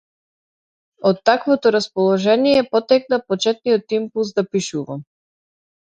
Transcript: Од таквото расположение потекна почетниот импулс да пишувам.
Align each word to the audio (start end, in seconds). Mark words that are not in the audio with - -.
Од 1.09 1.19
таквото 1.29 1.73
расположение 1.75 2.65
потекна 2.73 3.21
почетниот 3.29 3.97
импулс 3.99 4.37
да 4.41 4.49
пишувам. 4.55 5.09